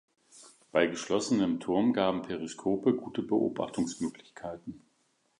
[0.71, 4.81] Bei geschlossenem Turm gaben Periskope gute Beobachtungsmöglichkeiten.